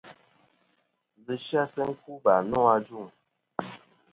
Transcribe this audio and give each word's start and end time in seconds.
Ndzɨ 1.17 1.35
sɨ-a 1.45 1.63
sɨ 1.73 1.81
ku 2.01 2.11
va 2.23 2.33
nô 2.49 2.59
ajuŋ. 2.73 3.05